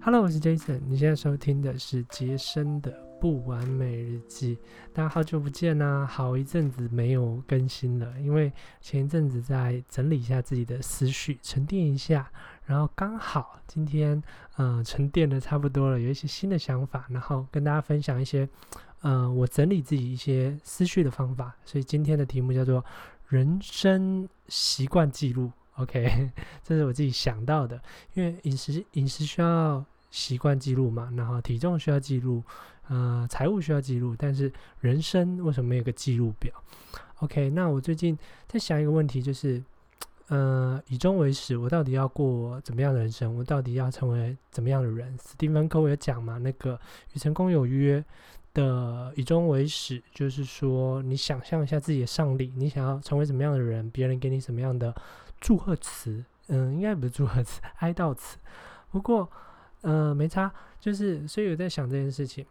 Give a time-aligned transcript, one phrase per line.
[0.00, 0.80] Hello，我是 Jason。
[0.86, 4.56] 你现在收听的是杰森的不完美日记。
[4.92, 12.30] 大家好久不见呐，好一阵子没有更新了，因为前一阵子在整理一下自己的思绪，沉淀一下，
[12.64, 14.22] 然后刚好今天
[14.58, 18.48] 嗯沉淀的差不多了，有一些新的想法，然后跟大家分享一些
[19.02, 21.56] 嗯我整理自己一些思绪的方法。
[21.64, 22.84] 所以今天的题目叫做
[23.26, 25.50] 人生习惯记录。
[25.76, 26.30] OK，
[26.62, 27.80] 这是我自己想到的，
[28.14, 29.84] 因为饮食饮食需要。
[30.08, 32.42] 习惯记录嘛，然后体重需要记录，
[32.88, 36.50] 呃，财务需要记录，但是人生为什么没有个记录表
[37.18, 39.62] ？OK，那我最近在想一个问题，就是，
[40.28, 43.36] 呃，以终为始，我到底要过怎么样的人生？
[43.36, 45.14] 我到底要成为怎么样的人？
[45.18, 46.80] 史蒂芬·科维有讲嘛，那个
[47.12, 48.02] 与成功有约
[48.54, 53.90] 的以终为始，就是说，你想象一下自己的上帝，你想要成为怎么样的人？
[53.90, 54.94] 别人给你什么样的
[55.40, 56.24] 祝贺词？
[56.48, 58.38] 嗯，应该不是祝贺词，哀悼词。
[58.90, 59.30] 不过。
[59.82, 62.44] 呃，没差，就是所以我在想这件事情。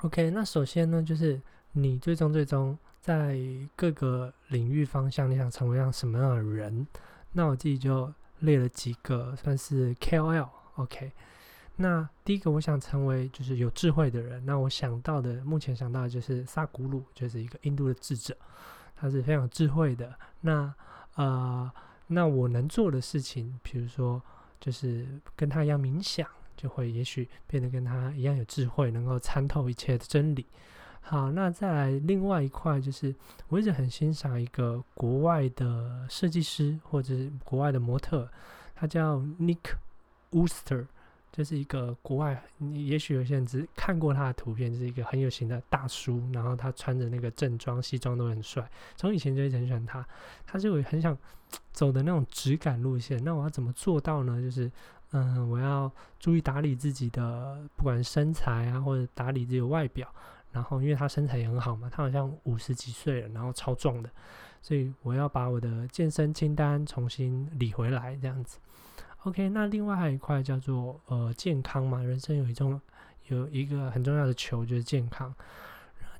[0.00, 1.40] OK，那首先呢，就是
[1.72, 3.38] 你最终最终在
[3.76, 6.84] 各个领域方向，你想成为样什么样的人？
[7.32, 10.48] 那我自己就列了几个，算是 KOL。
[10.76, 11.12] OK，
[11.76, 14.44] 那第一个我想成为就是有智慧的人。
[14.44, 18.36] 那我想到的，目前想到的就是萨古鲁，就是一个印度的智者，
[18.96, 20.12] 他是非常智慧的。
[20.40, 20.74] 那
[21.14, 21.70] 呃，
[22.08, 24.22] 那我能做的事情，比如说
[24.60, 26.26] 就是跟他一样冥想。
[26.56, 30.46] 就会也许变得跟他一样有智慧，能够参透一切的真理。
[31.02, 33.14] 好，那再来另外一块，就是
[33.48, 38.26] 我一直很欣赏一个国外的设计师或者是国外的模特，
[38.74, 39.74] 他叫 Nick
[40.32, 40.86] Wooster，
[41.36, 42.42] 就是一个国外，
[42.72, 48.68] 也许有些人只看过他的图片，就是一个很有型的大叔，然后他穿着那个正装西装都很帅。
[48.96, 50.06] 从以前就一直很喜欢他，
[50.46, 51.16] 他就很想
[51.72, 53.22] 走的那种质感路线。
[53.22, 54.40] 那我要怎么做到呢？
[54.40, 54.70] 就是。
[55.12, 60.12] 嗯，我要注意打理自己的，不管身材啊，或者打理自己的外表。
[60.50, 64.10] 然后，因为他身材也很好嘛，他好像五十几岁了，然后超壮的，
[64.60, 68.58] 所以我要把我的健身清单重新理回来，这样子。
[69.26, 72.80] OK，那另外还有一块叫做呃健康嘛，人生有一种
[73.26, 75.34] 有一个很重要的球就是健康。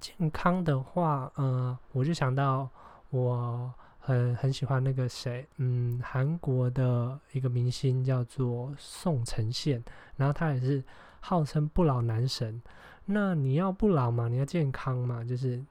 [0.00, 2.68] 健康的话，呃，我就想到
[3.10, 3.72] 我。
[4.06, 9.82] 很很喜欢那个谁，嗯，韩国的一个明星叫做宋承宪，
[10.16, 10.84] 然后他也是
[11.20, 12.60] 号称不老男神。
[13.06, 15.64] 那你要不老嘛，你要健康嘛，就是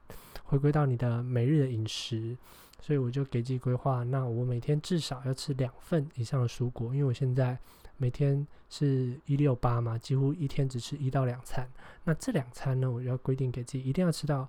[0.46, 2.36] 回归到你的每日的饮食。
[2.84, 7.58] 所以我就给自己规划，那我每天至少要吃两份以上的蔬果，因为我现在
[7.96, 11.66] 每天是一六八嘛，几乎一天只吃一到两餐。
[12.04, 14.48] 那这两餐呢，我要规定给自己一定要吃到。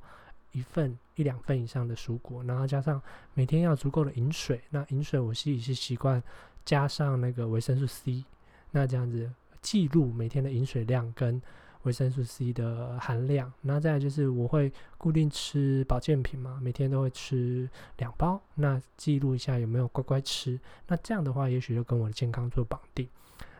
[0.52, 3.02] 一份一两份以上的蔬果，然后加上
[3.32, 4.62] 每天要足够的饮水。
[4.70, 6.22] 那饮水我自己是习惯
[6.64, 8.24] 加上那个维生素 C，
[8.70, 9.28] 那这样子
[9.60, 11.42] 记录每天的饮水量跟
[11.84, 13.50] 维生素 C 的含量。
[13.62, 17.68] 那再来就是我会固定吃保健品嘛，每天都会吃
[17.98, 20.58] 两包，那记录一下有没有乖乖吃。
[20.88, 23.08] 那这样的话，也许就跟我的健康做绑定。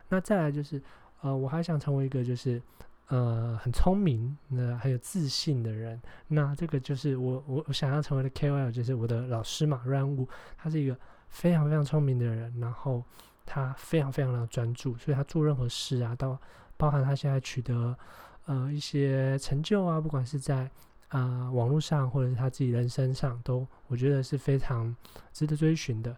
[0.09, 0.81] 那再来就是，
[1.21, 2.61] 呃，我还想成为一个就是。
[3.09, 10.27] 呃，很聪明，那很有自信的人，那这个就是我我我想要成为的 KOL，就是我的老师嘛，Run Wu，
[10.57, 10.97] 他是一个
[11.29, 13.03] 非常非常聪明的人，然后
[13.45, 16.35] 他非常非常的专注，所以他做任何事啊，到
[16.77, 17.97] 包含他现在取得
[18.45, 20.69] 呃一些成就啊，不管是在
[21.09, 24.95] 啊网络上或者是他自己人生上，都我觉得是非常
[25.33, 26.15] 值得追寻的。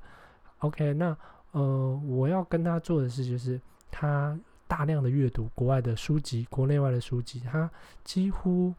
[0.60, 1.18] OK，那
[1.52, 3.60] 呃我要跟他做的事就是
[3.90, 4.38] 他。
[4.70, 7.72] 大量的阅读国外的书籍，国内外的书籍，他
[8.04, 8.74] 几乎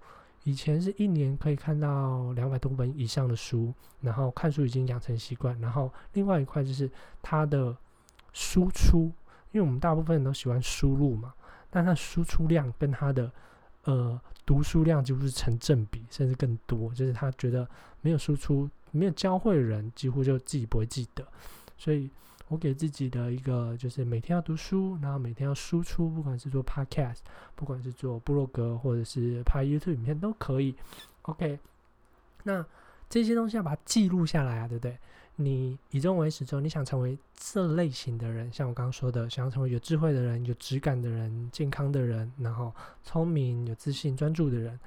[0.45, 3.73] 以前是一年可以看到两百多本以上的书，
[4.03, 5.59] 然后看书已经养成习惯。
[5.63, 6.91] 然后另外一块就是
[7.23, 7.75] 他的
[8.35, 9.11] 输出，
[9.51, 11.33] 因为我们大部分人都喜欢输入嘛，
[11.71, 13.31] 但他输出量跟他的
[13.85, 16.93] 呃读书量几乎是成正比，甚至更多。
[16.95, 17.69] 就是他觉得
[18.01, 21.27] 没有输出，没有教会的人，几乎就自己不会记得，
[21.77, 22.11] 所以。
[22.51, 27.19] 我给自己的一个就是每天要读书，然后每天要输出，不管是做 podcast，
[27.55, 30.75] 不管是做部落格，或者是拍 YouTube 影片都可以。
[31.21, 31.59] OK，
[32.45, 32.65] 那
[33.11, 34.97] 这些东西要把它记录下来啊，对不对？
[35.41, 44.79] 你以终为始之后，你想成为这类型的人，像我刚刚说的，想要成为有智慧的人、有质感的人、健康的人，然后聪明、有自信、专注的人，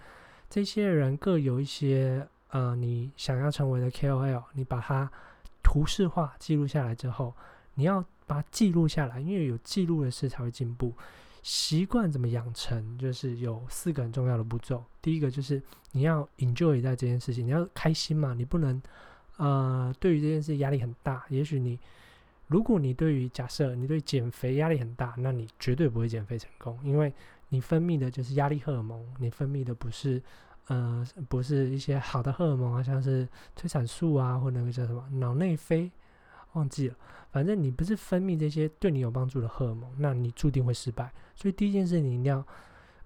[0.50, 5.10] 这些人各有一些呃，你想要成为的 KOL，你把它。
[5.64, 7.34] 图示化记录下来之后，
[7.76, 10.92] 你要把它记录下来，因为有记录的事才会进步。
[11.44, 14.84] 习惯怎么养成，就是有四个很重要的步骤。
[15.04, 15.62] 第一个就是
[15.92, 18.82] 你要 enjoy 在这件事情，你要开心嘛，你不能
[19.42, 21.26] 呃对于这件事压力很大。
[21.30, 21.80] 也许你
[22.46, 27.12] 如果你对于假设你对减肥压力很大，那你绝对不会减肥成功，因为
[27.50, 30.22] 你分泌的就是压力荷尔蒙，你分泌的不是
[30.68, 35.92] 呃不是一些好的荷尔蒙啊，像是催产素啊或那个叫什么脑内啡，
[36.54, 36.96] 忘记了，
[37.32, 41.12] 反正你不是分泌这些对你有帮助的荷尔蒙，那你注定会失败。
[41.36, 42.46] 所以第一件事你一定要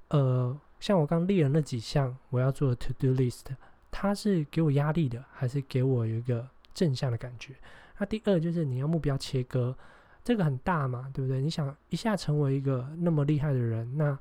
[0.10, 0.60] 呃。
[0.78, 3.46] 像我刚列了那几项我要做的 to do list，
[3.98, 7.56] 它是给我压力的，还是给我有一个正向的感觉？
[7.98, 9.74] 那第二就是你要目标切割，
[10.22, 11.40] 这个很大嘛，对不对？
[11.40, 14.20] 你想一下成为一个那么厉害的人，那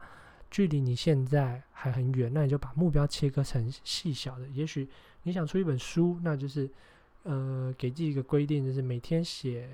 [0.48, 4.46] 距离你现在还很远，那你就把目标切割成细小的。
[4.52, 4.88] 也许
[5.24, 6.70] 你想出一本书，那就是
[7.24, 9.68] 呃给自己一个规定，就是每天写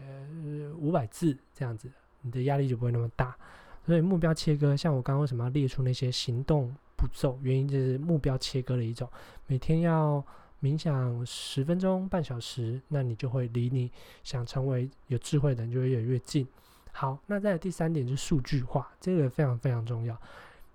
[0.78, 1.90] 五百字这样子，
[2.22, 3.36] 你的压力就不会那么大。
[3.84, 7.38] 所以目标切割，像我刚刚为什么要列出那些行动步骤？
[7.42, 9.08] 原因就是目标切割的一种。
[9.46, 10.22] 每天要
[10.62, 13.90] 冥想十分钟、半小时，那你就会离你
[14.22, 16.46] 想成为有智慧的人就会越来越近。
[16.92, 20.20] 好，那在第三点就是数据化，这个非常非常重要。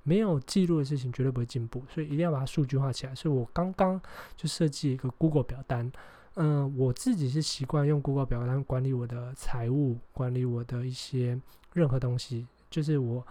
[0.01, 3.13] 没有记录的事情绝对不会进步，所以一定要把它数据化起来。
[3.13, 4.01] 所以我刚刚
[4.35, 5.91] 就设计一个 Google 表单。
[6.35, 11.39] 嗯，我自己是习惯用 Google 表单管理我的财务，管理我的一些
[11.73, 12.47] 任何东西。
[12.69, 13.25] 就是我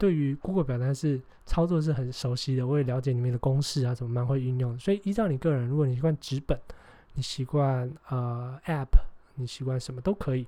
[0.00, 4.78] 对于 Google 表单是操作是很熟悉的，我也了解里面的公式啊，怎么蛮会运用。
[4.78, 6.58] 所以依照你个人，如果你习惯纸本，
[7.12, 8.88] 你习惯呃 App，
[9.34, 10.46] 你习惯什么都可以。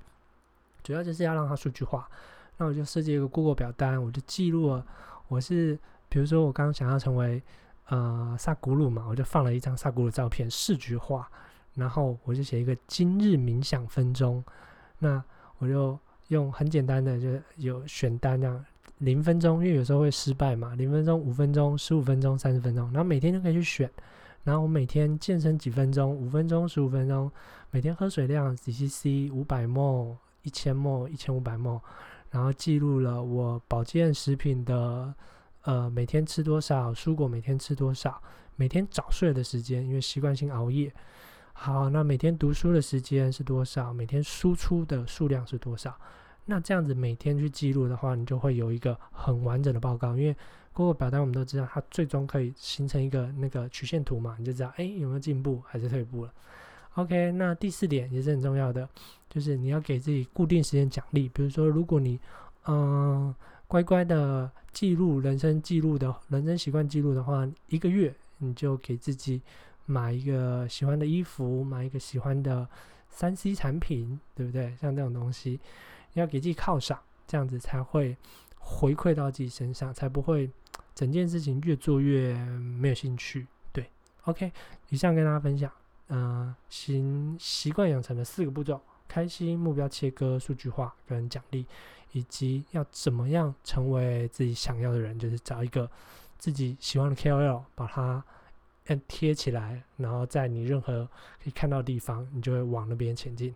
[0.83, 2.09] 主要就是要让它数据化。
[2.57, 4.83] 那我就设计一个 Google 表单，我就记录了。
[5.27, 5.77] 我是
[6.09, 7.39] 比如说我刚刚想要成为
[7.89, 11.29] 呃萨古鲁嘛，我就放了一张萨古鲁照片，视觉化。
[11.75, 14.43] 然后我就写一个今日冥想分钟。
[14.97, 15.23] 那
[15.59, 15.99] 我就。
[16.29, 17.27] 用很简单的，就
[17.57, 18.65] 有选单这样，
[19.03, 23.89] 零分钟，因为有时候会失败嘛，零分钟、五分钟、十五分钟、三十分钟，然后每天都可以去选。
[24.43, 27.31] 然后我每天健身几分钟，五分钟、十五分钟，
[27.71, 31.79] 每天喝水量几 CC，五百 ml、一千 ml、一千五百 ml，
[32.31, 35.13] 然后记录了我保健食品的
[35.63, 38.21] 呃每天吃多少，蔬果每天吃多少，
[38.55, 40.93] 每天早睡的时间，因为习惯性熬夜。
[41.53, 43.93] 好，那每天读书的时间是多少？
[43.93, 45.95] 每天输出的数量是多少？
[46.45, 50.15] 那这样子每天去记录的话，你就会有一个很完整的报告。
[50.17, 50.35] 因为
[50.73, 56.33] Google 表单我们都知道，它最终可以形成一个那个曲线图嘛，你就知道哎有没有进步还是退步了。
[56.95, 58.87] OK，那第四点也是很重要的，
[59.29, 61.29] 就是你要给自己固定时间奖励。
[61.29, 62.19] 比如说，如果你
[62.65, 63.33] 嗯
[63.67, 69.41] 乖乖的记录人生记录的人生习惯记录的话，一个月你就给自己。
[69.85, 72.65] 买一个喜欢的衣服，买一个喜欢的
[73.09, 74.73] 三 C 产品，对不对？
[74.77, 75.59] 像这种东西，
[76.13, 78.15] 要给自己犒赏，这样子才会
[78.57, 80.49] 回馈到自己身上，才不会
[80.95, 83.47] 整件事情越做越没有兴趣。
[83.71, 83.89] 对
[84.25, 84.51] ，OK，
[84.89, 85.71] 以上跟大家分享，
[86.09, 91.65] 嗯，行习惯养成的四个步骤：开心、目标切割、数据化跟奖励，
[92.11, 95.89] 以及要怎么样成为自己想要的人，就是找一个
[96.37, 98.23] 自己喜欢的 KOL，把它。
[98.87, 101.05] 嗯，贴起来，然后在你任何
[101.41, 103.55] 可以看到的地方，你就会往那边前进。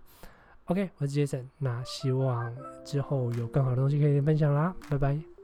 [0.67, 2.53] OK，我是 Jason，那希望
[2.83, 5.36] 之后有更好的东西可以分享啦，拜拜。